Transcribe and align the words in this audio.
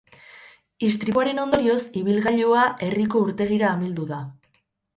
Istripuaren 0.87 1.41
ondorioz, 1.43 1.77
ibilgailua 2.03 2.65
herriko 2.89 3.25
urtegira 3.29 3.71
amildu 3.77 4.11
da. 4.17 4.23